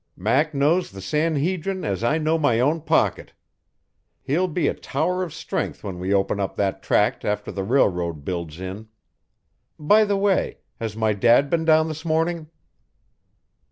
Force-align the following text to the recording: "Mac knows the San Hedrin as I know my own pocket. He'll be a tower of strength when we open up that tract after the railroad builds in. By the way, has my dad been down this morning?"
"Mac 0.17 0.55
knows 0.55 0.89
the 0.89 0.99
San 0.99 1.35
Hedrin 1.35 1.85
as 1.85 2.03
I 2.03 2.17
know 2.17 2.39
my 2.39 2.59
own 2.59 2.81
pocket. 2.81 3.33
He'll 4.23 4.47
be 4.47 4.67
a 4.67 4.73
tower 4.73 5.21
of 5.21 5.31
strength 5.31 5.83
when 5.83 5.99
we 5.99 6.11
open 6.11 6.39
up 6.39 6.55
that 6.55 6.81
tract 6.81 7.23
after 7.23 7.51
the 7.51 7.63
railroad 7.63 8.25
builds 8.25 8.59
in. 8.59 8.87
By 9.77 10.05
the 10.05 10.17
way, 10.17 10.57
has 10.79 10.97
my 10.97 11.13
dad 11.13 11.51
been 11.51 11.65
down 11.65 11.87
this 11.87 12.03
morning?" 12.03 12.49